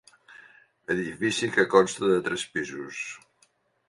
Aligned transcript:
Edifici 0.95 1.49
que 1.57 1.65
consta 1.73 2.09
de 2.13 2.15
tres 2.29 2.47
pisos. 2.57 3.03